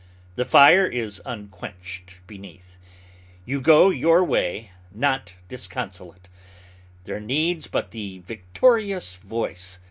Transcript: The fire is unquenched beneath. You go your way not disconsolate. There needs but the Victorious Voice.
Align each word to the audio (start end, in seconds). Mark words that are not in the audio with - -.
The 0.35 0.45
fire 0.45 0.87
is 0.87 1.21
unquenched 1.27 2.21
beneath. 2.25 2.79
You 3.45 3.61
go 3.61 3.91
your 3.91 4.23
way 4.23 4.71
not 4.91 5.35
disconsolate. 5.47 6.27
There 7.03 7.19
needs 7.19 7.67
but 7.67 7.91
the 7.91 8.17
Victorious 8.25 9.17
Voice. 9.17 9.77